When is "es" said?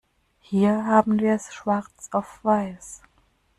1.35-1.53